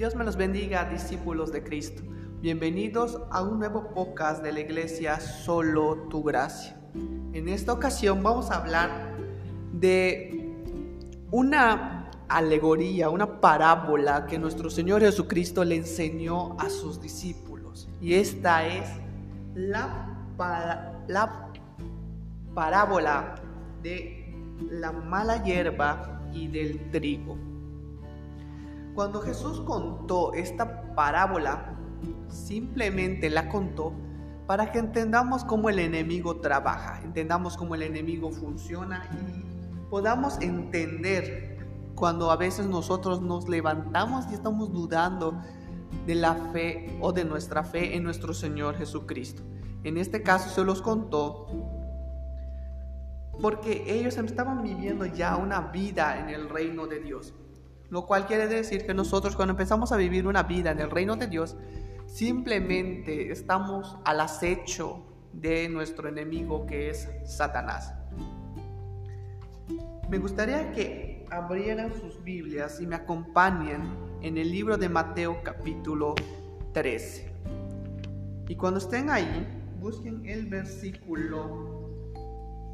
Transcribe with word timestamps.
Dios 0.00 0.14
me 0.14 0.24
los 0.24 0.36
bendiga, 0.36 0.86
discípulos 0.86 1.52
de 1.52 1.62
Cristo. 1.62 2.02
Bienvenidos 2.40 3.20
a 3.30 3.42
un 3.42 3.58
nuevo 3.58 3.92
podcast 3.92 4.42
de 4.42 4.50
la 4.50 4.60
iglesia 4.60 5.20
Solo 5.20 6.06
Tu 6.08 6.22
Gracia. 6.22 6.74
En 7.34 7.50
esta 7.50 7.74
ocasión 7.74 8.22
vamos 8.22 8.50
a 8.50 8.62
hablar 8.62 9.14
de 9.74 10.56
una 11.30 12.10
alegoría, 12.30 13.10
una 13.10 13.42
parábola 13.42 14.24
que 14.24 14.38
nuestro 14.38 14.70
Señor 14.70 15.02
Jesucristo 15.02 15.64
le 15.64 15.76
enseñó 15.76 16.58
a 16.58 16.70
sus 16.70 16.98
discípulos. 16.98 17.86
Y 18.00 18.14
esta 18.14 18.66
es 18.66 18.88
la, 19.54 20.24
la 21.08 21.50
parábola 22.54 23.34
de 23.82 24.34
la 24.70 24.92
mala 24.92 25.44
hierba 25.44 26.22
y 26.32 26.48
del 26.48 26.90
trigo. 26.90 27.49
Cuando 28.94 29.20
Jesús 29.20 29.60
contó 29.60 30.32
esta 30.32 30.94
parábola, 30.94 31.76
simplemente 32.28 33.30
la 33.30 33.48
contó 33.48 33.92
para 34.46 34.72
que 34.72 34.80
entendamos 34.80 35.44
cómo 35.44 35.68
el 35.68 35.78
enemigo 35.78 36.36
trabaja, 36.36 37.00
entendamos 37.04 37.56
cómo 37.56 37.76
el 37.76 37.82
enemigo 37.82 38.32
funciona 38.32 39.08
y 39.12 39.88
podamos 39.88 40.40
entender 40.40 41.58
cuando 41.94 42.30
a 42.30 42.36
veces 42.36 42.66
nosotros 42.66 43.20
nos 43.20 43.48
levantamos 43.48 44.26
y 44.30 44.34
estamos 44.34 44.72
dudando 44.72 45.40
de 46.06 46.14
la 46.14 46.34
fe 46.52 46.98
o 47.00 47.12
de 47.12 47.24
nuestra 47.24 47.62
fe 47.62 47.96
en 47.96 48.02
nuestro 48.02 48.34
Señor 48.34 48.76
Jesucristo. 48.76 49.42
En 49.84 49.98
este 49.98 50.22
caso 50.22 50.48
se 50.50 50.64
los 50.64 50.82
contó 50.82 51.46
porque 53.40 53.84
ellos 53.86 54.16
estaban 54.18 54.62
viviendo 54.62 55.06
ya 55.06 55.36
una 55.36 55.60
vida 55.60 56.18
en 56.18 56.28
el 56.28 56.48
reino 56.48 56.86
de 56.86 57.00
Dios. 57.00 57.34
Lo 57.90 58.06
cual 58.06 58.26
quiere 58.26 58.46
decir 58.46 58.86
que 58.86 58.94
nosotros 58.94 59.36
cuando 59.36 59.52
empezamos 59.52 59.92
a 59.92 59.96
vivir 59.96 60.26
una 60.26 60.44
vida 60.44 60.70
en 60.70 60.78
el 60.80 60.90
reino 60.90 61.16
de 61.16 61.26
Dios, 61.26 61.56
simplemente 62.06 63.32
estamos 63.32 63.98
al 64.04 64.20
acecho 64.20 65.04
de 65.32 65.68
nuestro 65.68 66.08
enemigo 66.08 66.66
que 66.66 66.90
es 66.90 67.08
Satanás. 67.24 67.94
Me 70.08 70.18
gustaría 70.18 70.72
que 70.72 71.26
abrieran 71.30 71.92
sus 72.00 72.22
Biblias 72.22 72.80
y 72.80 72.86
me 72.86 72.96
acompañen 72.96 73.82
en 74.22 74.38
el 74.38 74.50
libro 74.50 74.76
de 74.76 74.88
Mateo 74.88 75.40
capítulo 75.42 76.14
13. 76.72 77.32
Y 78.48 78.56
cuando 78.56 78.78
estén 78.78 79.10
ahí, 79.10 79.46
busquen 79.80 80.26
el 80.26 80.46
versículo 80.46 81.88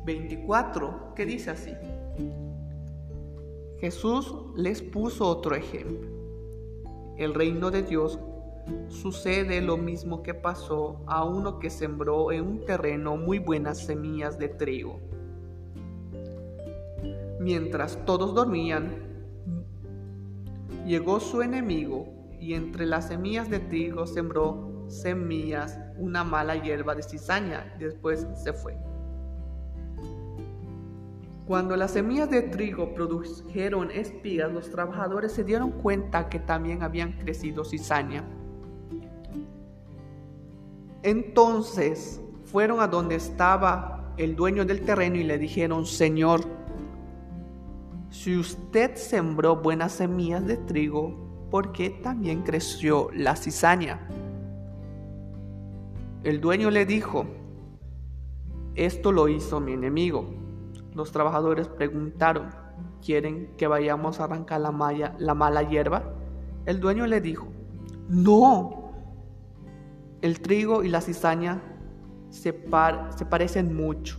24 0.06 1.12
que 1.14 1.26
dice 1.26 1.50
así. 1.50 1.72
Jesús 3.80 4.34
les 4.56 4.80
puso 4.80 5.28
otro 5.28 5.54
ejemplo. 5.54 6.08
El 7.18 7.34
reino 7.34 7.70
de 7.70 7.82
Dios 7.82 8.18
sucede 8.88 9.60
lo 9.60 9.76
mismo 9.76 10.22
que 10.22 10.34
pasó 10.34 11.00
a 11.06 11.24
uno 11.24 11.58
que 11.58 11.70
sembró 11.70 12.32
en 12.32 12.46
un 12.46 12.64
terreno 12.64 13.16
muy 13.16 13.38
buenas 13.38 13.78
semillas 13.78 14.38
de 14.38 14.48
trigo. 14.48 14.98
Mientras 17.38 18.04
todos 18.06 18.34
dormían, 18.34 18.94
llegó 20.86 21.20
su 21.20 21.42
enemigo 21.42 22.08
y 22.40 22.54
entre 22.54 22.86
las 22.86 23.08
semillas 23.08 23.50
de 23.50 23.60
trigo 23.60 24.06
sembró 24.06 24.84
semillas, 24.88 25.78
una 25.98 26.24
mala 26.24 26.56
hierba 26.56 26.94
de 26.94 27.02
cizaña, 27.02 27.74
después 27.78 28.26
se 28.42 28.52
fue. 28.52 28.76
Cuando 31.46 31.76
las 31.76 31.92
semillas 31.92 32.28
de 32.28 32.42
trigo 32.42 32.92
produjeron 32.92 33.92
espigas, 33.92 34.52
los 34.52 34.68
trabajadores 34.68 35.30
se 35.30 35.44
dieron 35.44 35.70
cuenta 35.70 36.28
que 36.28 36.40
también 36.40 36.82
habían 36.82 37.12
crecido 37.12 37.64
cizaña. 37.64 38.24
Entonces 41.04 42.20
fueron 42.46 42.80
a 42.80 42.88
donde 42.88 43.14
estaba 43.14 44.12
el 44.16 44.34
dueño 44.34 44.64
del 44.64 44.80
terreno 44.80 45.16
y 45.16 45.22
le 45.22 45.38
dijeron, 45.38 45.86
Señor, 45.86 46.40
si 48.10 48.36
usted 48.36 48.96
sembró 48.96 49.54
buenas 49.54 49.92
semillas 49.92 50.44
de 50.48 50.56
trigo, 50.56 51.46
¿por 51.48 51.70
qué 51.70 51.90
también 51.90 52.42
creció 52.42 53.08
la 53.12 53.36
cizaña? 53.36 54.08
El 56.24 56.40
dueño 56.40 56.72
le 56.72 56.86
dijo, 56.86 57.24
esto 58.74 59.12
lo 59.12 59.28
hizo 59.28 59.60
mi 59.60 59.74
enemigo 59.74 60.45
los 60.96 61.12
trabajadores 61.12 61.68
preguntaron, 61.68 62.48
¿quieren 63.04 63.54
que 63.56 63.66
vayamos 63.66 64.18
a 64.18 64.24
arrancar 64.24 64.62
la, 64.62 65.14
la 65.18 65.34
mala 65.34 65.62
hierba? 65.62 66.14
El 66.64 66.80
dueño 66.80 67.06
le 67.06 67.20
dijo, 67.20 67.48
no, 68.08 68.92
el 70.22 70.40
trigo 70.40 70.82
y 70.82 70.88
la 70.88 71.02
cizaña 71.02 71.62
se, 72.30 72.64
se 73.16 73.26
parecen 73.26 73.76
mucho 73.76 74.18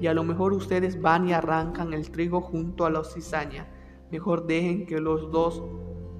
y 0.00 0.06
a 0.06 0.14
lo 0.14 0.22
mejor 0.22 0.52
ustedes 0.52 1.00
van 1.00 1.28
y 1.28 1.32
arrancan 1.32 1.92
el 1.92 2.10
trigo 2.10 2.40
junto 2.40 2.86
a 2.86 2.90
la 2.90 3.02
cizaña. 3.04 3.66
Mejor 4.10 4.46
dejen 4.46 4.86
que 4.86 5.00
los 5.00 5.30
dos 5.32 5.62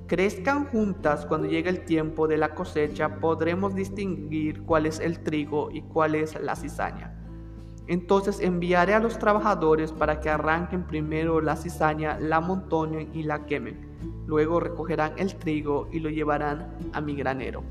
crezcan 0.06 0.66
juntas 0.66 1.26
cuando 1.26 1.48
llegue 1.48 1.70
el 1.70 1.84
tiempo 1.84 2.26
de 2.26 2.38
la 2.38 2.54
cosecha, 2.54 3.20
podremos 3.20 3.74
distinguir 3.74 4.62
cuál 4.64 4.86
es 4.86 4.98
el 5.00 5.22
trigo 5.22 5.70
y 5.70 5.82
cuál 5.82 6.14
es 6.14 6.40
la 6.40 6.56
cizaña. 6.56 7.21
Entonces 7.88 8.40
enviaré 8.40 8.94
a 8.94 9.00
los 9.00 9.18
trabajadores 9.18 9.92
para 9.92 10.20
que 10.20 10.30
arranquen 10.30 10.84
primero 10.84 11.40
la 11.40 11.56
cizaña, 11.56 12.18
la 12.20 12.36
amontonen 12.36 13.10
y 13.12 13.24
la 13.24 13.44
quemen. 13.44 13.92
Luego 14.26 14.60
recogerán 14.60 15.14
el 15.16 15.34
trigo 15.36 15.88
y 15.92 16.00
lo 16.00 16.08
llevarán 16.08 16.76
a 16.92 17.00
mi 17.00 17.16
granero. 17.16 17.64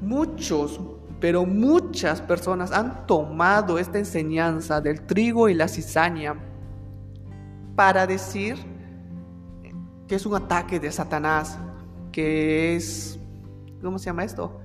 Muchos, 0.00 0.80
pero 1.20 1.44
muchas 1.44 2.20
personas 2.20 2.70
han 2.70 3.06
tomado 3.06 3.78
esta 3.78 3.98
enseñanza 3.98 4.80
del 4.80 5.06
trigo 5.06 5.48
y 5.48 5.54
la 5.54 5.68
cizaña 5.68 6.36
para 7.74 8.06
decir 8.06 8.56
que 10.06 10.14
es 10.14 10.26
un 10.26 10.34
ataque 10.34 10.78
de 10.78 10.92
Satanás, 10.92 11.58
que 12.12 12.76
es, 12.76 13.18
¿cómo 13.82 13.98
se 13.98 14.06
llama 14.06 14.24
esto? 14.24 14.60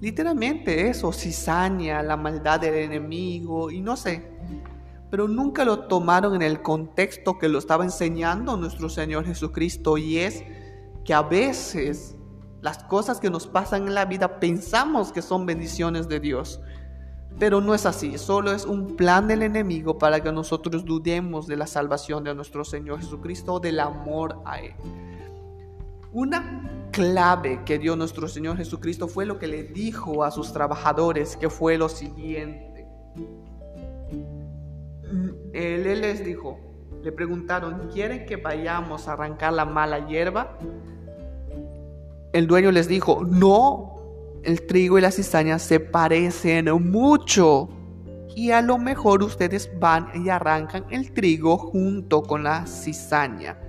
Literalmente 0.00 0.88
eso, 0.88 1.12
cizaña, 1.12 2.02
la 2.02 2.16
maldad 2.16 2.60
del 2.60 2.74
enemigo 2.74 3.70
y 3.70 3.80
no 3.80 3.96
sé. 3.96 4.28
Pero 5.10 5.28
nunca 5.28 5.64
lo 5.64 5.80
tomaron 5.86 6.34
en 6.34 6.42
el 6.42 6.60
contexto 6.60 7.38
que 7.38 7.48
lo 7.48 7.58
estaba 7.58 7.84
enseñando 7.84 8.56
nuestro 8.56 8.88
Señor 8.88 9.24
Jesucristo 9.24 9.96
y 9.96 10.18
es 10.18 10.44
que 11.04 11.14
a 11.14 11.22
veces 11.22 12.16
las 12.60 12.82
cosas 12.84 13.20
que 13.20 13.30
nos 13.30 13.46
pasan 13.46 13.86
en 13.86 13.94
la 13.94 14.06
vida 14.06 14.40
pensamos 14.40 15.12
que 15.12 15.22
son 15.22 15.46
bendiciones 15.46 16.08
de 16.08 16.18
Dios. 16.18 16.60
Pero 17.38 17.60
no 17.60 17.74
es 17.74 17.84
así, 17.84 18.16
solo 18.16 18.52
es 18.52 18.64
un 18.64 18.96
plan 18.96 19.26
del 19.26 19.42
enemigo 19.42 19.98
para 19.98 20.22
que 20.22 20.30
nosotros 20.30 20.84
dudemos 20.84 21.46
de 21.46 21.56
la 21.56 21.66
salvación 21.66 22.22
de 22.24 22.34
nuestro 22.34 22.64
Señor 22.64 23.00
Jesucristo, 23.00 23.58
del 23.58 23.80
amor 23.80 24.40
a 24.44 24.60
Él. 24.60 24.72
Una 26.12 26.73
clave 26.94 27.60
que 27.64 27.78
dio 27.78 27.96
nuestro 27.96 28.28
Señor 28.28 28.56
Jesucristo 28.56 29.08
fue 29.08 29.26
lo 29.26 29.38
que 29.38 29.48
le 29.48 29.64
dijo 29.64 30.22
a 30.22 30.30
sus 30.30 30.52
trabajadores, 30.52 31.36
que 31.36 31.50
fue 31.50 31.76
lo 31.76 31.88
siguiente. 31.88 32.86
Él, 35.52 35.82
les 36.00 36.24
dijo, 36.24 36.58
le 37.02 37.10
preguntaron, 37.10 37.90
¿quieren 37.92 38.24
que 38.26 38.36
vayamos 38.36 39.08
a 39.08 39.14
arrancar 39.14 39.52
la 39.52 39.64
mala 39.64 40.06
hierba? 40.06 40.56
El 42.32 42.46
dueño 42.46 42.70
les 42.70 42.86
dijo, 42.86 43.24
no, 43.24 44.40
el 44.44 44.64
trigo 44.64 44.96
y 44.96 45.00
la 45.00 45.10
cizaña 45.10 45.58
se 45.58 45.80
parecen 45.80 46.70
mucho. 46.90 47.68
Y 48.36 48.52
a 48.52 48.62
lo 48.62 48.78
mejor 48.78 49.22
ustedes 49.24 49.68
van 49.80 50.10
y 50.14 50.28
arrancan 50.28 50.86
el 50.90 51.12
trigo 51.12 51.56
junto 51.58 52.22
con 52.22 52.44
la 52.44 52.66
cizaña. 52.66 53.63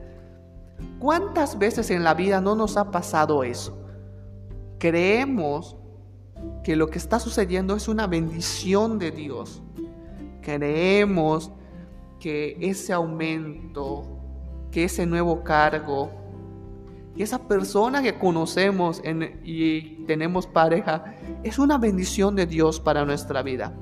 ¿Cuántas 1.00 1.58
veces 1.60 1.92
en 1.92 2.04
la 2.04 2.14
vida 2.14 2.42
no 2.42 2.56
nos 2.56 2.78
ha 2.78 2.92
pasado 2.92 3.44
eso? 3.44 3.78
Creemos 4.80 5.78
que 6.64 6.76
lo 6.76 6.88
que 6.88 6.98
está 6.98 7.20
sucediendo 7.20 7.76
es 7.76 7.88
una 7.88 8.08
bendición 8.08 9.00
de 9.00 9.12
Dios. 9.12 9.62
Creemos 10.42 11.52
que 12.20 12.58
ese 12.60 12.94
aumento, 12.94 14.04
que 14.72 14.86
ese 14.86 15.06
nuevo 15.06 15.44
cargo, 15.44 16.10
que 17.16 17.24
esa 17.24 17.48
persona 17.48 18.02
que 18.02 18.18
conocemos 18.18 19.02
y 19.44 20.04
tenemos 20.06 20.48
pareja, 20.48 21.16
es 21.44 21.60
una 21.60 21.78
bendición 21.78 22.36
de 22.36 22.46
Dios 22.46 22.80
para 22.80 23.06
nuestra 23.06 23.42
vida. 23.42 23.74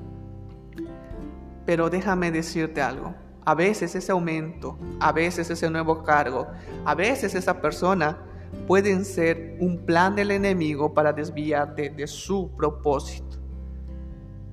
Pero 1.66 1.90
déjame 1.90 2.30
decirte 2.30 2.82
algo. 2.82 3.14
A 3.44 3.54
veces 3.54 3.94
ese 3.94 4.12
aumento, 4.12 4.78
a 5.00 5.12
veces 5.12 5.50
ese 5.50 5.68
nuevo 5.70 6.02
cargo, 6.02 6.46
a 6.84 6.94
veces 6.94 7.34
esa 7.34 7.60
persona 7.60 8.18
pueden 8.66 9.04
ser 9.04 9.56
un 9.60 9.84
plan 9.84 10.14
del 10.14 10.30
enemigo 10.30 10.94
para 10.94 11.12
desviarte 11.12 11.90
de 11.90 12.06
su 12.06 12.50
propósito. 12.56 13.36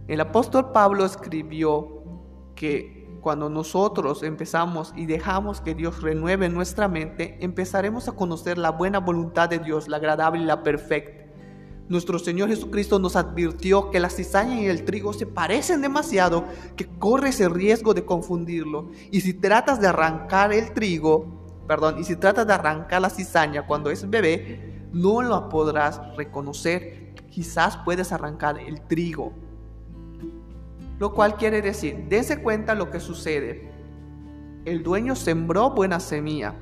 El 0.08 0.20
apóstol 0.20 0.72
Pablo 0.72 1.06
escribió 1.06 2.04
que 2.56 3.02
cuando 3.22 3.50
nosotros 3.50 4.24
empezamos 4.24 4.94
y 4.96 5.06
dejamos 5.06 5.62
que 5.62 5.76
Dios 5.76 6.02
renueve 6.02 6.50
nuestra 6.50 6.88
mente, 6.88 7.38
empezaremos 7.40 8.08
a 8.08 8.14
conocer 8.14 8.58
la 8.58 8.72
buena 8.72 9.00
voluntad 9.00 9.48
de 9.48 9.60
Dios, 9.60 9.88
la 9.88 9.98
agradable 9.98 10.42
y 10.42 10.46
la 10.46 10.64
perfecta. 10.64 11.21
Nuestro 11.92 12.20
Señor 12.20 12.48
Jesucristo 12.48 13.00
nos 13.00 13.18
advirtió 13.18 13.92
que 13.92 14.00
la 14.00 14.10
cizaña 14.10 14.62
y 14.62 14.68
el 14.68 14.86
trigo 14.86 15.12
se 15.12 15.26
parecen 15.26 15.82
demasiado, 15.82 16.46
que 16.78 16.88
corres 16.88 17.42
el 17.42 17.54
riesgo 17.54 17.94
de 17.94 18.06
confundirlo. 18.06 18.92
Y 19.12 19.20
si 19.20 19.34
tratas 19.34 19.82
de 19.82 19.88
arrancar 19.88 20.54
el 20.54 20.72
trigo, 20.72 21.26
perdón, 21.68 22.00
y 22.00 22.06
si 22.06 22.16
tratas 22.16 22.48
de 22.48 22.54
arrancar 22.54 23.02
la 23.02 23.10
cizaña 23.10 23.68
cuando 23.68 23.92
es 23.92 24.10
bebé, 24.10 24.88
no 24.94 25.22
lo 25.22 25.50
podrás 25.50 26.00
reconocer. 26.16 27.14
Quizás 27.30 27.76
puedes 27.84 28.14
arrancar 28.14 28.58
el 28.58 28.80
trigo. 28.88 29.34
Lo 30.98 31.14
cual 31.14 31.36
quiere 31.36 31.62
decir, 31.62 32.06
dense 32.08 32.42
cuenta 32.42 32.74
lo 32.74 32.90
que 32.90 33.02
sucede. 33.02 33.70
El 34.64 34.82
dueño 34.82 35.14
sembró 35.14 35.72
buena 35.72 36.00
semilla. 36.00 36.56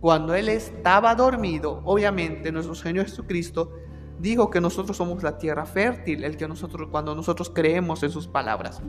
Cuando 0.00 0.34
él 0.34 0.48
estaba 0.48 1.14
dormido, 1.14 1.80
obviamente 1.84 2.50
nuestro 2.50 2.74
Señor 2.74 3.04
Jesucristo 3.04 3.70
dijo 4.18 4.50
que 4.50 4.60
nosotros 4.60 4.96
somos 4.96 5.22
la 5.22 5.38
tierra 5.38 5.66
fértil, 5.66 6.24
el 6.24 6.36
que 6.36 6.48
nosotros 6.48 6.88
cuando 6.90 7.14
nosotros 7.14 7.50
creemos 7.50 8.02
en 8.02 8.10
sus 8.10 8.26
palabras. 8.26 8.80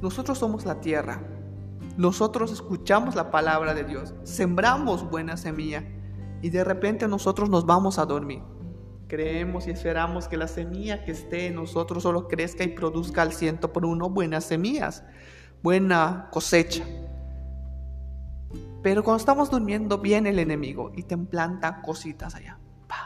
Nosotros 0.00 0.38
somos 0.38 0.64
la 0.64 0.80
tierra. 0.80 1.22
Nosotros 1.96 2.52
escuchamos 2.52 3.14
la 3.14 3.30
palabra 3.30 3.72
de 3.74 3.84
Dios, 3.84 4.14
sembramos 4.24 5.08
buena 5.08 5.36
semilla 5.36 5.84
y 6.42 6.50
de 6.50 6.64
repente 6.64 7.06
nosotros 7.06 7.48
nos 7.48 7.66
vamos 7.66 7.98
a 7.98 8.06
dormir. 8.06 8.42
Creemos 9.06 9.68
y 9.68 9.70
esperamos 9.70 10.26
que 10.26 10.36
la 10.36 10.48
semilla 10.48 11.04
que 11.04 11.12
esté 11.12 11.46
en 11.46 11.54
nosotros 11.54 12.02
solo 12.02 12.26
crezca 12.26 12.64
y 12.64 12.68
produzca 12.68 13.22
al 13.22 13.32
ciento 13.32 13.72
por 13.72 13.86
uno 13.86 14.10
buenas 14.10 14.44
semillas, 14.44 15.04
buena 15.62 16.28
cosecha. 16.32 16.84
Pero 18.82 19.04
cuando 19.04 19.18
estamos 19.18 19.50
durmiendo 19.50 19.98
viene 19.98 20.30
el 20.30 20.40
enemigo 20.40 20.90
y 20.96 21.04
te 21.04 21.14
implanta 21.14 21.80
cositas 21.80 22.34
allá 22.34 22.58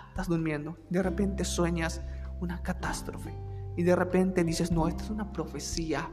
estás 0.09 0.29
durmiendo, 0.29 0.77
de 0.91 1.03
repente 1.03 1.45
sueñas 1.45 2.03
una 2.41 2.63
catástrofe 2.63 3.33
y 3.77 3.83
de 3.83 3.95
repente 3.95 4.43
dices, 4.45 4.73
no, 4.73 4.89
esta 4.89 5.05
es 5.05 5.11
una 5.11 5.33
profecía. 5.33 6.11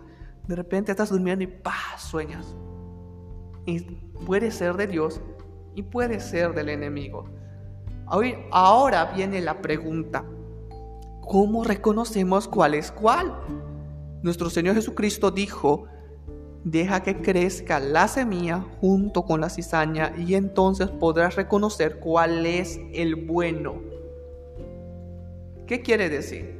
De 0.47 0.55
repente 0.55 0.91
estás 0.91 1.09
durmiendo 1.09 1.43
y 1.43 1.47
pa, 1.47 1.73
sueñas. 1.97 2.55
Y 3.65 3.81
puede 4.25 4.51
ser 4.51 4.77
de 4.77 4.85
Dios 4.85 5.19
y 5.73 5.81
puede 5.81 6.19
ser 6.19 6.53
del 6.53 6.69
enemigo. 6.69 7.25
Ahora 8.51 9.05
viene 9.05 9.41
la 9.41 9.61
pregunta, 9.61 10.23
¿cómo 11.21 11.63
reconocemos 11.63 12.47
cuál 12.47 12.75
es 12.75 12.91
cuál? 12.91 13.35
Nuestro 14.21 14.51
Señor 14.51 14.75
Jesucristo 14.75 15.31
dijo, 15.31 15.87
deja 16.65 17.01
que 17.01 17.21
crezca 17.21 17.79
la 17.79 18.09
semilla 18.09 18.65
junto 18.81 19.23
con 19.23 19.39
la 19.39 19.49
cizaña 19.49 20.11
y 20.17 20.35
entonces 20.35 20.89
podrás 20.89 21.37
reconocer 21.37 21.99
cuál 21.99 22.45
es 22.45 22.81
el 22.91 23.15
bueno 23.15 23.95
¿Qué 25.67 25.81
quiere 25.81 26.09
decir? 26.09 26.59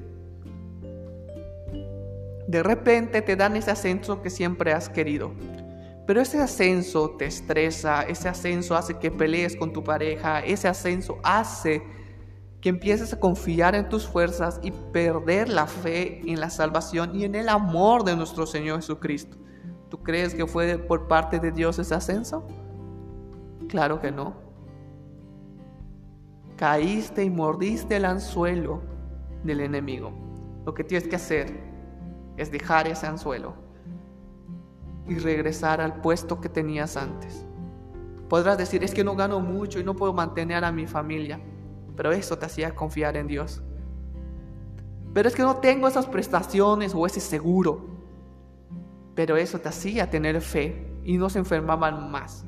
De 2.47 2.63
repente 2.63 3.21
te 3.21 3.35
dan 3.35 3.55
ese 3.55 3.69
ascenso 3.69 4.23
que 4.23 4.31
siempre 4.31 4.73
has 4.73 4.89
querido. 4.89 5.31
Pero 6.07 6.21
ese 6.21 6.39
ascenso 6.39 7.11
te 7.11 7.25
estresa, 7.25 8.01
ese 8.03 8.29
ascenso 8.29 8.75
hace 8.75 8.97
que 8.97 9.11
pelees 9.11 9.55
con 9.55 9.73
tu 9.73 9.83
pareja, 9.83 10.39
ese 10.39 10.67
ascenso 10.67 11.19
hace 11.23 11.83
que 12.61 12.69
empieces 12.69 13.13
a 13.13 13.19
confiar 13.19 13.75
en 13.75 13.89
tus 13.89 14.07
fuerzas 14.07 14.59
y 14.63 14.71
perder 14.71 15.49
la 15.49 15.67
fe 15.67 16.21
en 16.25 16.39
la 16.39 16.49
salvación 16.49 17.15
y 17.15 17.25
en 17.25 17.35
el 17.35 17.49
amor 17.49 18.03
de 18.03 18.15
nuestro 18.15 18.47
Señor 18.47 18.77
Jesucristo. 18.77 19.37
¿Tú 19.95 20.03
crees 20.03 20.35
que 20.35 20.45
fue 20.45 20.77
por 20.77 21.07
parte 21.07 21.39
de 21.39 21.53
Dios 21.53 21.79
ese 21.79 21.95
ascenso? 21.95 22.45
Claro 23.69 24.01
que 24.01 24.11
no. 24.11 24.33
Caíste 26.57 27.23
y 27.23 27.29
mordiste 27.29 27.95
el 27.95 28.03
anzuelo 28.03 28.81
del 29.45 29.61
enemigo. 29.61 30.11
Lo 30.65 30.73
que 30.73 30.83
tienes 30.83 31.07
que 31.07 31.15
hacer 31.15 31.57
es 32.35 32.51
dejar 32.51 32.89
ese 32.89 33.07
anzuelo 33.07 33.53
y 35.07 35.17
regresar 35.17 35.79
al 35.79 36.01
puesto 36.01 36.41
que 36.41 36.49
tenías 36.49 36.97
antes. 36.97 37.45
Podrás 38.27 38.57
decir, 38.57 38.83
es 38.83 38.93
que 38.93 39.05
no 39.05 39.15
gano 39.15 39.39
mucho 39.39 39.79
y 39.79 39.85
no 39.85 39.95
puedo 39.95 40.11
mantener 40.11 40.65
a 40.65 40.73
mi 40.73 40.87
familia, 40.87 41.39
pero 41.95 42.11
eso 42.11 42.37
te 42.37 42.47
hacía 42.47 42.75
confiar 42.75 43.15
en 43.15 43.27
Dios. 43.27 43.63
Pero 45.13 45.29
es 45.29 45.35
que 45.35 45.43
no 45.43 45.55
tengo 45.55 45.87
esas 45.87 46.05
prestaciones 46.05 46.93
o 46.93 47.05
ese 47.05 47.21
seguro, 47.21 47.94
pero 49.15 49.37
eso 49.37 49.59
te 49.59 49.69
hacía 49.69 50.09
tener 50.09 50.41
fe 50.41 50.85
y 51.03 51.17
no 51.17 51.29
se 51.29 51.39
enfermaban 51.39 52.11
más. 52.11 52.45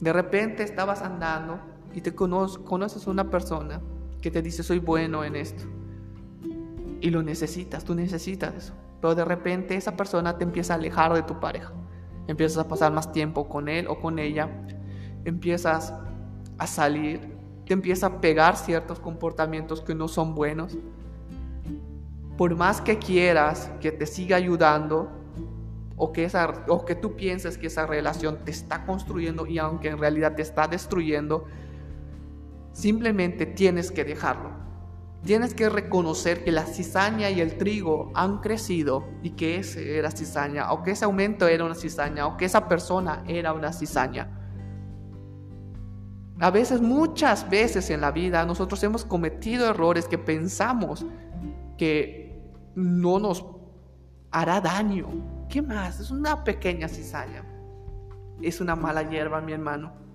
De 0.00 0.12
repente 0.12 0.62
estabas 0.62 1.02
andando 1.02 1.58
y 1.92 2.00
te 2.00 2.14
conoces 2.14 3.06
a 3.06 3.10
una 3.10 3.28
persona 3.30 3.80
que 4.20 4.30
te 4.30 4.42
dice 4.42 4.62
soy 4.62 4.78
bueno 4.78 5.24
en 5.24 5.36
esto. 5.36 5.64
Y 7.00 7.10
lo 7.10 7.22
necesitas, 7.22 7.84
tú 7.84 7.94
necesitas 7.94 8.54
eso. 8.54 8.74
Pero 9.00 9.14
de 9.14 9.24
repente 9.24 9.76
esa 9.76 9.96
persona 9.96 10.38
te 10.38 10.44
empieza 10.44 10.74
a 10.74 10.76
alejar 10.76 11.12
de 11.12 11.22
tu 11.22 11.40
pareja. 11.40 11.72
Empiezas 12.26 12.58
a 12.64 12.68
pasar 12.68 12.92
más 12.92 13.12
tiempo 13.12 13.48
con 13.48 13.68
él 13.68 13.86
o 13.88 14.00
con 14.00 14.18
ella. 14.18 14.50
Empiezas 15.24 15.94
a 16.58 16.66
salir. 16.66 17.36
Te 17.66 17.74
empieza 17.74 18.06
a 18.06 18.20
pegar 18.20 18.56
ciertos 18.56 19.00
comportamientos 19.00 19.80
que 19.80 19.94
no 19.94 20.08
son 20.08 20.34
buenos. 20.34 20.76
Por 22.36 22.54
más 22.54 22.80
que 22.80 22.98
quieras 22.98 23.70
que 23.80 23.92
te 23.92 24.06
siga 24.06 24.36
ayudando 24.36 25.10
o 25.96 26.12
que, 26.12 26.24
esa, 26.24 26.64
o 26.68 26.84
que 26.84 26.94
tú 26.94 27.16
pienses 27.16 27.56
que 27.56 27.68
esa 27.68 27.86
relación 27.86 28.44
te 28.44 28.50
está 28.50 28.84
construyendo 28.84 29.46
y 29.46 29.58
aunque 29.58 29.88
en 29.88 29.98
realidad 29.98 30.34
te 30.34 30.42
está 30.42 30.68
destruyendo, 30.68 31.46
Simplemente 32.76 33.46
tienes 33.46 33.90
que 33.90 34.04
dejarlo. 34.04 34.50
Tienes 35.24 35.54
que 35.54 35.70
reconocer 35.70 36.44
que 36.44 36.52
la 36.52 36.66
cizaña 36.66 37.30
y 37.30 37.40
el 37.40 37.56
trigo 37.56 38.12
han 38.14 38.40
crecido 38.40 39.08
y 39.22 39.30
que 39.30 39.56
ese 39.56 39.96
era 39.96 40.10
cizaña, 40.10 40.70
o 40.70 40.82
que 40.82 40.90
ese 40.90 41.06
aumento 41.06 41.48
era 41.48 41.64
una 41.64 41.74
cizaña, 41.74 42.26
o 42.26 42.36
que 42.36 42.44
esa 42.44 42.68
persona 42.68 43.24
era 43.26 43.54
una 43.54 43.72
cizaña. 43.72 44.28
A 46.38 46.50
veces, 46.50 46.82
muchas 46.82 47.48
veces 47.48 47.88
en 47.88 48.02
la 48.02 48.10
vida, 48.10 48.44
nosotros 48.44 48.82
hemos 48.82 49.06
cometido 49.06 49.70
errores 49.70 50.06
que 50.06 50.18
pensamos 50.18 51.06
que 51.78 52.25
no 52.76 53.18
nos 53.18 53.44
hará 54.30 54.60
daño. 54.60 55.08
¿Qué 55.48 55.60
más? 55.60 55.98
Es 55.98 56.12
una 56.12 56.44
pequeña 56.44 56.86
cizaña. 56.86 57.44
Es 58.40 58.60
una 58.60 58.76
mala 58.76 59.02
hierba, 59.02 59.40
mi 59.40 59.52
hermano 59.52 60.06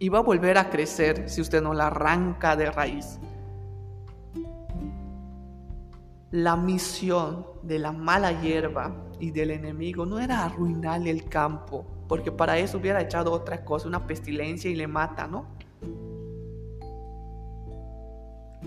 y 0.00 0.08
va 0.08 0.18
a 0.18 0.22
volver 0.22 0.56
a 0.56 0.70
crecer 0.70 1.28
si 1.28 1.42
usted 1.42 1.62
no 1.62 1.74
la 1.74 1.88
arranca 1.88 2.56
de 2.56 2.70
raíz. 2.70 3.20
La 6.30 6.56
misión 6.56 7.46
de 7.62 7.78
la 7.78 7.92
mala 7.92 8.40
hierba 8.40 8.96
y 9.20 9.30
del 9.30 9.50
enemigo 9.50 10.06
no 10.06 10.18
era 10.18 10.44
arruinarle 10.44 11.10
el 11.10 11.28
campo, 11.28 11.84
porque 12.08 12.32
para 12.32 12.56
eso 12.56 12.78
hubiera 12.78 13.02
echado 13.02 13.30
otra 13.30 13.62
cosa, 13.62 13.88
una 13.88 14.06
pestilencia 14.06 14.70
y 14.70 14.74
le 14.74 14.86
mata, 14.86 15.26
¿no? 15.26 15.44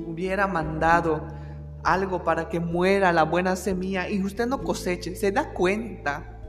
Hubiera 0.06 0.46
mandado 0.46 1.26
algo 1.84 2.24
para 2.24 2.50
que 2.50 2.60
muera 2.60 3.12
la 3.12 3.24
buena 3.24 3.56
semilla 3.56 4.10
y 4.10 4.24
usted 4.24 4.48
no 4.48 4.64
coseche, 4.64 5.16
se 5.16 5.32
da 5.32 5.54
cuenta 5.54 6.40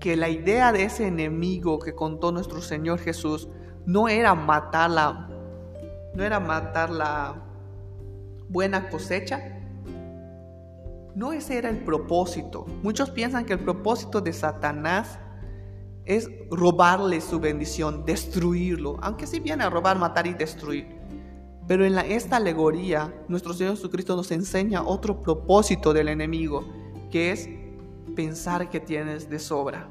que 0.00 0.16
la 0.16 0.28
idea 0.28 0.72
de 0.72 0.84
ese 0.84 1.06
enemigo 1.06 1.78
que 1.78 1.94
contó 1.94 2.32
nuestro 2.32 2.60
Señor 2.60 2.98
Jesús 2.98 3.48
no 3.86 4.08
era 4.08 4.34
matarla, 4.34 5.28
no 6.14 6.24
era 6.24 6.40
matar 6.40 6.90
la 6.90 7.42
buena 8.48 8.88
cosecha. 8.88 9.52
No 11.14 11.32
ese 11.32 11.56
era 11.56 11.70
el 11.70 11.78
propósito. 11.78 12.66
Muchos 12.82 13.10
piensan 13.10 13.46
que 13.46 13.54
el 13.54 13.60
propósito 13.60 14.20
de 14.20 14.32
Satanás 14.32 15.18
es 16.04 16.30
robarle 16.50 17.20
su 17.20 17.40
bendición, 17.40 18.04
destruirlo, 18.04 18.98
aunque 19.02 19.26
sí 19.26 19.40
viene 19.40 19.64
a 19.64 19.70
robar, 19.70 19.98
matar 19.98 20.26
y 20.26 20.34
destruir. 20.34 20.95
Pero 21.66 21.84
en 21.84 21.98
esta 21.98 22.36
alegoría, 22.36 23.12
nuestro 23.28 23.52
Señor 23.52 23.74
Jesucristo 23.74 24.14
nos 24.14 24.30
enseña 24.30 24.84
otro 24.84 25.22
propósito 25.22 25.92
del 25.92 26.08
enemigo, 26.08 26.64
que 27.10 27.32
es 27.32 27.48
pensar 28.14 28.70
que 28.70 28.78
tienes 28.78 29.28
de 29.28 29.38
sobra. 29.38 29.88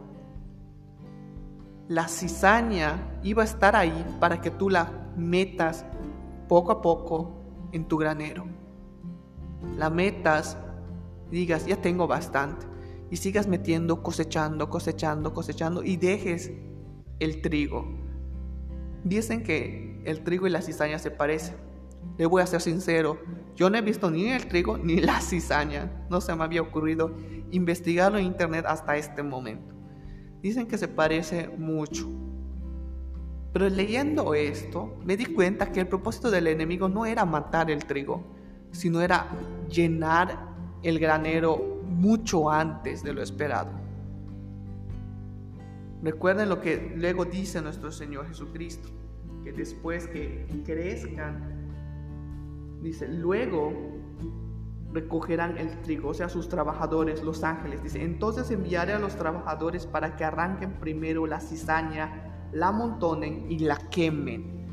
La 1.87 2.07
cizaña 2.07 3.19
iba 3.23 3.43
a 3.43 3.45
estar 3.45 3.75
ahí 3.75 4.05
para 4.19 4.41
que 4.41 4.51
tú 4.51 4.69
la 4.69 4.91
metas 5.17 5.85
poco 6.47 6.71
a 6.71 6.81
poco 6.81 7.35
en 7.73 7.85
tu 7.85 7.97
granero. 7.97 8.45
La 9.77 9.89
metas, 9.89 10.57
digas, 11.29 11.65
ya 11.65 11.81
tengo 11.81 12.07
bastante. 12.07 12.65
Y 13.11 13.17
sigas 13.17 13.47
metiendo, 13.47 14.01
cosechando, 14.01 14.69
cosechando, 14.69 15.33
cosechando 15.33 15.83
y 15.83 15.97
dejes 15.97 16.51
el 17.19 17.41
trigo. 17.41 17.85
Dicen 19.03 19.43
que 19.43 19.94
el 20.05 20.23
trigo 20.23 20.47
y 20.47 20.49
la 20.49 20.61
cizaña 20.61 20.99
se 20.99 21.11
parecen. 21.11 21.55
Le 22.17 22.25
voy 22.25 22.41
a 22.41 22.47
ser 22.47 22.61
sincero, 22.61 23.19
yo 23.55 23.69
no 23.69 23.77
he 23.77 23.81
visto 23.81 24.09
ni 24.09 24.29
el 24.29 24.47
trigo 24.47 24.77
ni 24.77 24.97
la 25.01 25.19
cizaña. 25.19 26.05
No 26.09 26.21
se 26.21 26.35
me 26.35 26.43
había 26.43 26.61
ocurrido 26.61 27.15
investigarlo 27.51 28.17
en 28.17 28.25
internet 28.25 28.65
hasta 28.67 28.97
este 28.97 29.23
momento. 29.23 29.73
Dicen 30.41 30.67
que 30.67 30.77
se 30.77 30.87
parece 30.87 31.49
mucho. 31.49 32.07
Pero 33.51 33.69
leyendo 33.69 34.33
esto, 34.33 34.97
me 35.03 35.15
di 35.15 35.25
cuenta 35.25 35.71
que 35.71 35.79
el 35.79 35.87
propósito 35.87 36.29
del 36.29 36.47
enemigo 36.47 36.89
no 36.89 37.05
era 37.05 37.25
matar 37.25 37.71
el 37.71 37.85
trigo, 37.85 38.23
sino 38.71 39.01
era 39.01 39.29
llenar 39.69 40.49
el 40.83 40.99
granero 40.99 41.81
mucho 41.85 42.51
antes 42.51 43.01
de 43.01 43.13
lo 43.13 43.23
esperado. 43.23 43.71
Recuerden 46.03 46.49
lo 46.49 46.61
que 46.61 46.93
luego 46.95 47.25
dice 47.25 47.61
nuestro 47.61 47.91
Señor 47.91 48.27
Jesucristo, 48.27 48.89
que 49.45 49.53
después 49.53 50.07
que 50.07 50.47
crezcan, 50.65 51.69
dice, 52.81 53.07
luego 53.07 53.71
recogerán 54.91 55.57
el 55.59 55.81
trigo, 55.81 56.09
o 56.09 56.13
sea, 56.15 56.29
sus 56.29 56.49
trabajadores, 56.49 57.23
los 57.23 57.43
ángeles. 57.43 57.83
Dice, 57.83 58.01
entonces 58.03 58.49
enviaré 58.49 58.93
a 58.93 58.99
los 58.99 59.15
trabajadores 59.15 59.85
para 59.85 60.15
que 60.15 60.23
arranquen 60.23 60.79
primero 60.79 61.27
la 61.27 61.39
cizaña, 61.39 62.49
la 62.51 62.69
amontonen 62.69 63.45
y 63.51 63.59
la 63.59 63.77
quemen. 63.77 64.65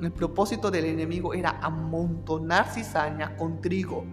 El 0.00 0.12
propósito 0.12 0.70
del 0.70 0.84
enemigo 0.84 1.34
era 1.34 1.58
amontonar 1.60 2.68
cizaña 2.68 3.36
con 3.36 3.60
trigo 3.60 4.04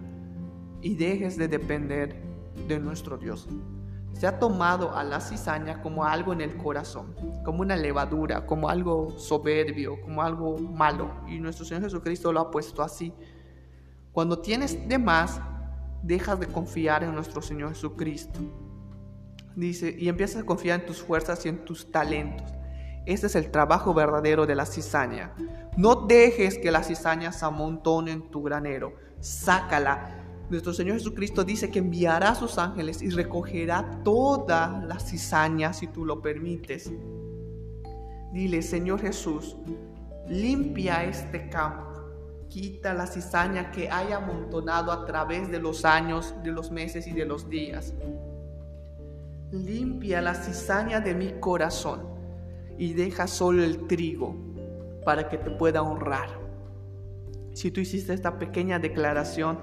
y 0.82 0.96
dejes 0.96 1.38
de 1.38 1.46
depender 1.46 2.20
de 2.66 2.80
nuestro 2.80 3.18
Dios. 3.18 3.48
Se 4.12 4.26
ha 4.26 4.38
tomado 4.38 4.96
a 4.96 5.04
la 5.04 5.20
cizaña 5.20 5.80
como 5.80 6.04
algo 6.04 6.32
en 6.32 6.40
el 6.40 6.56
corazón, 6.56 7.14
como 7.44 7.60
una 7.60 7.76
levadura, 7.76 8.46
como 8.46 8.68
algo 8.68 9.16
soberbio, 9.18 10.00
como 10.00 10.22
algo 10.22 10.58
malo. 10.58 11.10
Y 11.28 11.38
nuestro 11.38 11.64
Señor 11.64 11.84
Jesucristo 11.84 12.32
lo 12.32 12.40
ha 12.40 12.50
puesto 12.50 12.82
así. 12.82 13.12
Cuando 14.12 14.40
tienes 14.40 14.88
de 14.88 14.98
más, 14.98 15.40
dejas 16.02 16.40
de 16.40 16.46
confiar 16.46 17.04
en 17.04 17.14
nuestro 17.14 17.40
Señor 17.42 17.70
Jesucristo. 17.70 18.40
Dice, 19.54 19.94
y 19.96 20.08
empiezas 20.08 20.42
a 20.42 20.46
confiar 20.46 20.80
en 20.80 20.86
tus 20.86 21.02
fuerzas 21.02 21.44
y 21.46 21.48
en 21.48 21.64
tus 21.64 21.90
talentos. 21.90 22.46
Este 23.06 23.26
es 23.26 23.34
el 23.36 23.50
trabajo 23.50 23.94
verdadero 23.94 24.46
de 24.46 24.54
la 24.54 24.66
cizaña. 24.66 25.32
No 25.76 25.94
dejes 26.06 26.58
que 26.58 26.70
la 26.70 26.82
cizaña 26.82 27.32
se 27.32 27.44
amontone 27.44 28.12
en 28.12 28.30
tu 28.30 28.42
granero. 28.42 28.92
Sácala. 29.20 30.17
Nuestro 30.50 30.72
Señor 30.72 30.96
Jesucristo 30.96 31.44
dice 31.44 31.70
que 31.70 31.78
enviará 31.78 32.30
a 32.30 32.34
sus 32.34 32.58
ángeles 32.58 33.02
y 33.02 33.10
recogerá 33.10 34.02
toda 34.02 34.82
la 34.86 34.98
cizaña 34.98 35.72
si 35.72 35.88
tú 35.88 36.04
lo 36.04 36.22
permites. 36.22 36.90
Dile, 38.32 38.62
Señor 38.62 39.00
Jesús, 39.00 39.56
limpia 40.26 41.04
este 41.04 41.48
campo 41.48 41.88
Quita 42.48 42.94
la 42.94 43.06
cizaña 43.06 43.70
que 43.70 43.90
haya 43.90 44.16
amontonado 44.16 44.90
a 44.90 45.04
través 45.04 45.50
de 45.50 45.60
los 45.60 45.84
años, 45.84 46.34
de 46.42 46.50
los 46.50 46.70
meses 46.70 47.06
y 47.06 47.12
de 47.12 47.26
los 47.26 47.50
días. 47.50 47.92
Limpia 49.50 50.22
la 50.22 50.34
cizaña 50.34 51.00
de 51.00 51.14
mi 51.14 51.32
corazón 51.40 52.00
y 52.78 52.94
deja 52.94 53.26
solo 53.26 53.62
el 53.62 53.86
trigo 53.86 54.34
para 55.04 55.28
que 55.28 55.36
te 55.36 55.50
pueda 55.50 55.82
honrar. 55.82 56.30
Si 57.52 57.70
tú 57.70 57.80
hiciste 57.80 58.14
esta 58.14 58.38
pequeña 58.38 58.78
declaración, 58.78 59.58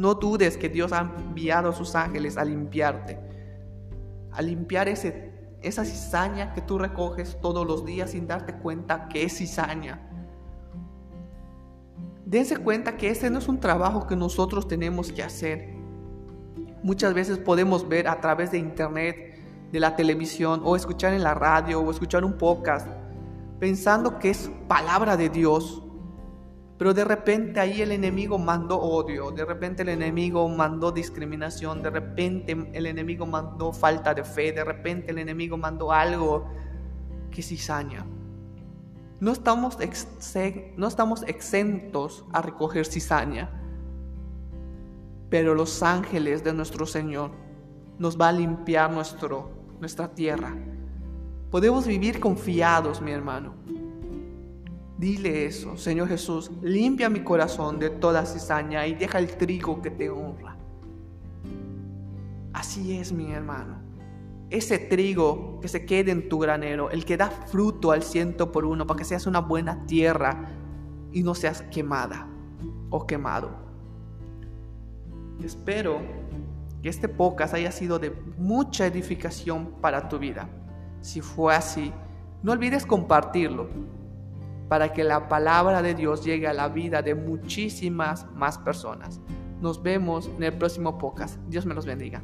no 0.00 0.14
dudes 0.14 0.56
que 0.56 0.68
Dios 0.68 0.92
ha 0.92 1.00
enviado 1.18 1.70
a 1.70 1.72
sus 1.72 1.94
ángeles 1.94 2.36
a 2.36 2.44
limpiarte, 2.44 3.18
a 4.32 4.42
limpiar 4.42 4.88
ese, 4.88 5.32
esa 5.62 5.84
cizaña 5.84 6.54
que 6.54 6.62
tú 6.62 6.78
recoges 6.78 7.38
todos 7.40 7.66
los 7.66 7.84
días 7.84 8.10
sin 8.10 8.26
darte 8.26 8.54
cuenta 8.54 9.08
que 9.08 9.24
es 9.24 9.36
cizaña 9.36 10.10
dense 12.30 12.56
cuenta 12.58 12.96
que 12.96 13.10
ese 13.10 13.28
no 13.28 13.40
es 13.40 13.48
un 13.48 13.58
trabajo 13.58 14.06
que 14.06 14.14
nosotros 14.14 14.68
tenemos 14.68 15.10
que 15.10 15.24
hacer. 15.24 15.74
Muchas 16.80 17.12
veces 17.12 17.38
podemos 17.38 17.88
ver 17.88 18.06
a 18.06 18.20
través 18.20 18.52
de 18.52 18.58
internet, 18.58 19.36
de 19.72 19.80
la 19.80 19.96
televisión, 19.96 20.62
o 20.64 20.76
escuchar 20.76 21.12
en 21.12 21.24
la 21.24 21.34
radio, 21.34 21.80
o 21.80 21.90
escuchar 21.90 22.24
un 22.24 22.38
podcast, 22.38 22.86
pensando 23.58 24.20
que 24.20 24.30
es 24.30 24.48
palabra 24.68 25.16
de 25.16 25.28
Dios. 25.28 25.82
Pero 26.80 26.94
de 26.94 27.04
repente 27.04 27.60
ahí 27.60 27.82
el 27.82 27.92
enemigo 27.92 28.38
mandó 28.38 28.80
odio, 28.80 29.30
de 29.32 29.44
repente 29.44 29.82
el 29.82 29.90
enemigo 29.90 30.48
mandó 30.48 30.90
discriminación, 30.90 31.82
de 31.82 31.90
repente 31.90 32.56
el 32.72 32.86
enemigo 32.86 33.26
mandó 33.26 33.70
falta 33.70 34.14
de 34.14 34.24
fe, 34.24 34.52
de 34.52 34.64
repente 34.64 35.10
el 35.10 35.18
enemigo 35.18 35.58
mandó 35.58 35.92
algo 35.92 36.46
que 37.30 37.42
cizaña. 37.42 38.06
No 39.20 39.30
estamos, 39.30 39.76
no 40.78 40.88
estamos 40.88 41.22
exentos 41.24 42.24
a 42.32 42.40
recoger 42.40 42.86
cizaña, 42.86 43.50
pero 45.28 45.54
los 45.54 45.82
ángeles 45.82 46.42
de 46.44 46.54
nuestro 46.54 46.86
Señor 46.86 47.30
nos 47.98 48.18
va 48.18 48.28
a 48.28 48.32
limpiar 48.32 48.90
nuestro, 48.90 49.50
nuestra 49.80 50.08
tierra. 50.14 50.56
Podemos 51.50 51.86
vivir 51.86 52.20
confiados, 52.20 53.02
mi 53.02 53.10
hermano. 53.10 53.52
Dile 55.00 55.46
eso, 55.46 55.76
Señor 55.78 56.08
Jesús, 56.08 56.50
limpia 56.62 57.08
mi 57.08 57.24
corazón 57.24 57.78
de 57.78 57.88
toda 57.88 58.26
cizaña 58.26 58.86
y 58.86 58.94
deja 58.94 59.18
el 59.18 59.36
trigo 59.36 59.80
que 59.80 59.90
te 59.90 60.10
honra. 60.10 60.56
Así 62.52 62.98
es, 62.98 63.10
mi 63.10 63.32
hermano 63.32 63.90
ese 64.50 64.78
trigo 64.78 65.60
que 65.60 65.68
se 65.68 65.86
quede 65.86 66.10
en 66.10 66.28
tu 66.28 66.40
granero, 66.40 66.90
el 66.90 67.04
que 67.04 67.16
da 67.16 67.30
fruto 67.30 67.92
al 67.92 68.02
ciento 68.02 68.50
por 68.50 68.64
uno, 68.64 68.86
para 68.86 68.98
que 68.98 69.04
seas 69.04 69.26
una 69.26 69.40
buena 69.40 69.86
tierra 69.86 70.50
y 71.12 71.22
no 71.22 71.34
seas 71.34 71.62
quemada 71.62 72.28
o 72.90 73.06
quemado. 73.06 73.50
Espero 75.42 76.00
que 76.82 76.88
este 76.88 77.08
podcast 77.08 77.54
haya 77.54 77.70
sido 77.70 77.98
de 77.98 78.10
mucha 78.36 78.86
edificación 78.86 79.74
para 79.80 80.08
tu 80.08 80.18
vida. 80.18 80.48
Si 81.00 81.20
fue 81.20 81.54
así, 81.54 81.92
no 82.42 82.52
olvides 82.52 82.84
compartirlo 82.84 83.68
para 84.70 84.92
que 84.92 85.02
la 85.02 85.26
palabra 85.26 85.82
de 85.82 85.96
Dios 85.96 86.24
llegue 86.24 86.46
a 86.46 86.52
la 86.52 86.68
vida 86.68 87.02
de 87.02 87.16
muchísimas 87.16 88.30
más 88.34 88.56
personas. 88.56 89.20
Nos 89.60 89.82
vemos 89.82 90.30
en 90.36 90.44
el 90.44 90.52
próximo 90.52 90.96
podcast. 90.96 91.40
Dios 91.48 91.66
me 91.66 91.74
los 91.74 91.86
bendiga. 91.86 92.22